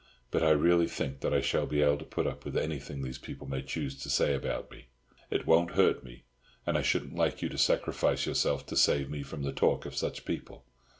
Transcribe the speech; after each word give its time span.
But 0.31 0.41
I 0.41 0.49
really 0.49 0.87
think 0.87 1.19
that 1.19 1.31
I 1.31 1.41
shall 1.41 1.67
be 1.67 1.83
able 1.83 1.99
to 1.99 2.05
put 2.05 2.25
up 2.25 2.43
with 2.43 2.57
anything 2.57 3.03
these 3.03 3.19
people 3.19 3.47
may 3.47 3.61
choose 3.61 3.95
to 4.01 4.09
say 4.09 4.33
about 4.33 4.71
me. 4.71 4.87
It 5.29 5.45
won't 5.45 5.75
hurt 5.75 6.03
me, 6.03 6.23
and 6.65 6.75
I 6.75 6.81
shouldn't 6.81 7.15
like 7.15 7.43
you 7.43 7.49
to 7.49 7.57
sacrifice 7.59 8.25
yourself 8.25 8.65
to 8.65 8.75
save 8.75 9.11
me 9.11 9.21
from 9.21 9.43
the 9.43 9.51
talk 9.53 9.85
of 9.85 9.95
such 9.95 10.25
people. 10.25 10.63